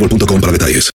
boostmobile.com 0.00 0.40
para 0.40 0.52
detalles. 0.52 0.90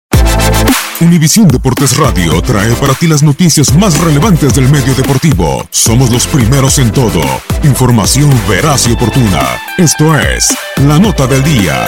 Univisión 0.99 1.47
Deportes 1.47 1.97
Radio 1.97 2.39
trae 2.43 2.73
para 2.75 2.93
ti 2.93 3.07
las 3.07 3.23
noticias 3.23 3.73
más 3.73 3.99
relevantes 3.99 4.53
del 4.53 4.69
medio 4.69 4.93
deportivo. 4.93 5.65
Somos 5.71 6.11
los 6.11 6.27
primeros 6.27 6.77
en 6.77 6.91
todo. 6.91 7.21
Información 7.63 8.29
veraz 8.47 8.87
y 8.87 8.91
oportuna. 8.91 9.41
Esto 9.77 10.17
es 10.19 10.55
La 10.85 10.99
Nota 10.99 11.25
del 11.25 11.43
Día. 11.43 11.87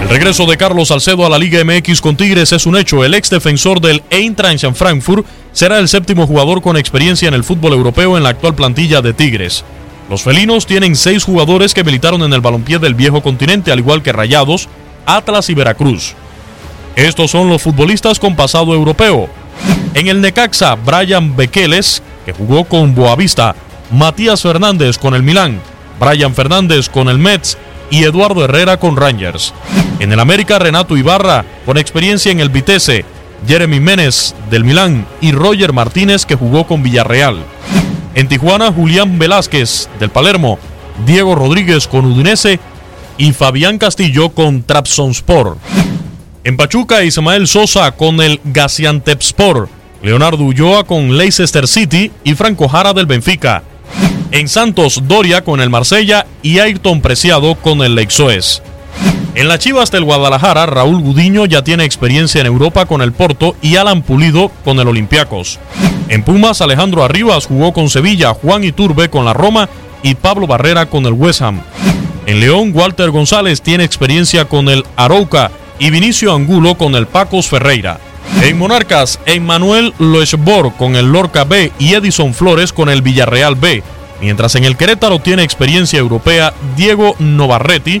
El 0.00 0.08
regreso 0.08 0.46
de 0.46 0.56
Carlos 0.56 0.88
Salcedo 0.88 1.26
a 1.26 1.28
la 1.28 1.38
Liga 1.38 1.62
MX 1.62 2.00
con 2.00 2.16
Tigres 2.16 2.52
es 2.52 2.64
un 2.64 2.76
hecho. 2.76 3.04
El 3.04 3.12
ex 3.12 3.28
defensor 3.28 3.80
del 3.80 4.02
Eintracht 4.08 4.64
Frankfurt 4.74 5.26
será 5.52 5.78
el 5.78 5.88
séptimo 5.88 6.26
jugador 6.26 6.62
con 6.62 6.76
experiencia 6.76 7.28
en 7.28 7.34
el 7.34 7.44
fútbol 7.44 7.72
europeo 7.72 8.16
en 8.16 8.22
la 8.22 8.30
actual 8.30 8.54
plantilla 8.54 9.02
de 9.02 9.12
Tigres. 9.12 9.64
Los 10.08 10.22
felinos 10.22 10.66
tienen 10.66 10.94
seis 10.94 11.24
jugadores 11.24 11.74
que 11.74 11.82
militaron 11.82 12.22
en 12.22 12.32
el 12.32 12.40
balompié 12.40 12.78
del 12.78 12.94
viejo 12.94 13.22
continente, 13.22 13.72
al 13.72 13.80
igual 13.80 14.02
que 14.02 14.12
Rayados, 14.12 14.68
Atlas 15.04 15.50
y 15.50 15.54
Veracruz. 15.54 16.14
Estos 16.94 17.30
son 17.30 17.48
los 17.48 17.62
futbolistas 17.62 18.18
con 18.18 18.36
pasado 18.36 18.72
europeo. 18.72 19.28
En 19.94 20.06
el 20.06 20.20
Necaxa, 20.20 20.76
Brian 20.76 21.34
Bequeles, 21.34 22.02
que 22.24 22.32
jugó 22.32 22.64
con 22.64 22.94
Boavista, 22.94 23.56
Matías 23.90 24.42
Fernández 24.42 24.96
con 24.96 25.14
el 25.14 25.22
Milán, 25.22 25.60
Brian 25.98 26.34
Fernández 26.34 26.88
con 26.88 27.08
el 27.08 27.18
Mets 27.18 27.58
y 27.90 28.04
Eduardo 28.04 28.44
Herrera 28.44 28.78
con 28.78 28.96
Rangers. 28.96 29.54
En 29.98 30.12
el 30.12 30.20
América, 30.20 30.58
Renato 30.58 30.96
Ibarra, 30.96 31.44
con 31.64 31.78
experiencia 31.78 32.30
en 32.30 32.40
el 32.40 32.50
Vitesse, 32.50 33.04
Jeremy 33.46 33.80
Ménez 33.80 34.34
del 34.50 34.64
Milán 34.64 35.06
y 35.20 35.32
Roger 35.32 35.72
Martínez, 35.72 36.26
que 36.26 36.34
jugó 36.34 36.66
con 36.66 36.82
Villarreal. 36.82 37.44
En 38.16 38.28
Tijuana, 38.28 38.72
Julián 38.72 39.18
Velázquez 39.18 39.90
del 40.00 40.08
Palermo, 40.08 40.58
Diego 41.04 41.34
Rodríguez 41.34 41.86
con 41.86 42.06
Udinese 42.06 42.58
y 43.18 43.34
Fabián 43.34 43.76
Castillo 43.76 44.30
con 44.30 44.62
Trabzonspor. 44.62 45.58
En 46.42 46.56
Pachuca, 46.56 47.04
Ismael 47.04 47.46
Sosa 47.46 47.92
con 47.92 48.22
el 48.22 48.40
Gaziantepspor, 48.42 49.68
Leonardo 50.02 50.44
Ulloa 50.44 50.84
con 50.84 51.18
Leicester 51.18 51.68
City 51.68 52.10
y 52.24 52.34
Franco 52.34 52.68
Jara 52.68 52.94
del 52.94 53.04
Benfica. 53.04 53.62
En 54.30 54.48
Santos, 54.48 55.02
Doria 55.06 55.44
con 55.44 55.60
el 55.60 55.68
Marsella 55.68 56.24
y 56.42 56.58
Ayrton 56.58 57.02
Preciado 57.02 57.54
con 57.56 57.82
el 57.82 57.94
Leixoes. 57.94 58.62
En 59.36 59.48
las 59.48 59.58
Chivas 59.58 59.90
del 59.90 60.04
Guadalajara, 60.04 60.64
Raúl 60.64 61.02
Gudiño 61.02 61.44
ya 61.44 61.62
tiene 61.62 61.84
experiencia 61.84 62.40
en 62.40 62.46
Europa 62.46 62.86
con 62.86 63.02
el 63.02 63.12
Porto 63.12 63.54
y 63.60 63.76
Alan 63.76 64.00
Pulido 64.00 64.50
con 64.64 64.80
el 64.80 64.88
Olympiacos. 64.88 65.58
En 66.08 66.22
Pumas, 66.22 66.62
Alejandro 66.62 67.04
Arribas 67.04 67.44
jugó 67.44 67.74
con 67.74 67.90
Sevilla, 67.90 68.32
Juan 68.32 68.64
Iturbe 68.64 69.10
con 69.10 69.26
la 69.26 69.34
Roma 69.34 69.68
y 70.02 70.14
Pablo 70.14 70.46
Barrera 70.46 70.86
con 70.86 71.04
el 71.04 71.12
West 71.12 71.42
Ham. 71.42 71.60
En 72.24 72.40
León, 72.40 72.70
Walter 72.72 73.10
González 73.10 73.60
tiene 73.60 73.84
experiencia 73.84 74.46
con 74.46 74.70
el 74.70 74.86
Arauca 74.96 75.50
y 75.78 75.90
Vinicio 75.90 76.34
Angulo 76.34 76.78
con 76.78 76.94
el 76.94 77.06
Pacos 77.06 77.48
Ferreira. 77.48 78.00
En 78.40 78.56
Monarcas, 78.56 79.20
Emmanuel 79.26 79.92
Loesbor 79.98 80.72
con 80.78 80.96
el 80.96 81.12
Lorca 81.12 81.44
B 81.44 81.72
y 81.78 81.92
Edison 81.92 82.32
Flores 82.32 82.72
con 82.72 82.88
el 82.88 83.02
Villarreal 83.02 83.54
B. 83.54 83.82
Mientras 84.22 84.54
en 84.54 84.64
el 84.64 84.78
Querétaro 84.78 85.18
tiene 85.18 85.42
experiencia 85.42 85.98
europea 85.98 86.54
Diego 86.74 87.14
Novarretti 87.18 88.00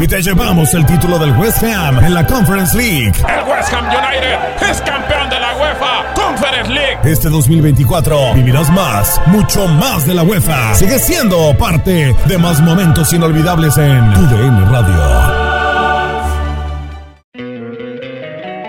Y 0.00 0.08
te 0.08 0.20
llevamos 0.20 0.74
el 0.74 0.84
título 0.86 1.18
del 1.18 1.32
West 1.36 1.62
Ham 1.62 2.04
en 2.04 2.14
la 2.14 2.26
Conference 2.26 2.76
League. 2.76 3.12
El 3.28 3.48
West 3.48 3.72
Ham 3.72 3.86
United 3.86 4.70
es 4.70 4.80
campeón 4.80 5.30
de 5.30 5.40
la 5.40 5.56
UEFA 5.56 6.14
Conference 6.14 6.72
League. 6.72 6.98
Este 7.04 7.28
2024 7.28 8.34
vivirás 8.34 8.70
más, 8.70 9.20
mucho 9.26 9.66
más 9.68 10.06
de 10.06 10.14
la 10.14 10.22
UEFA. 10.22 10.74
Sigue 10.74 10.98
siendo 10.98 11.56
parte 11.56 12.14
de 12.26 12.38
más 12.38 12.60
momentos 12.60 13.12
inolvidables 13.12 13.76
en 13.78 14.12
TUDN 14.14 14.70
Radio. 14.70 15.44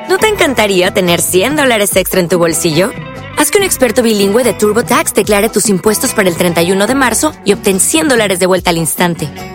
¿No 0.10 0.18
te 0.18 0.28
encantaría 0.28 0.94
tener 0.94 1.22
100 1.22 1.56
dólares 1.56 1.96
extra 1.96 2.20
en 2.20 2.30
tu 2.30 2.38
bolsillo? 2.38 2.92
Haz 3.38 3.52
que 3.52 3.58
un 3.58 3.64
experto 3.64 4.04
bilingüe 4.04 4.44
de 4.44 4.54
TurboTax 4.54 5.14
declare 5.14 5.50
tus 5.50 5.70
impuestos 5.70 6.14
para 6.14 6.30
el 6.30 6.38
31 6.38 6.88
de 6.88 6.96
marzo 6.96 7.34
y 7.44 7.54
obtén 7.54 7.80
100 7.80 8.10
dólares 8.10 8.40
de 8.40 8.46
vuelta 8.46 8.70
al 8.70 8.78
instante. 8.78 9.55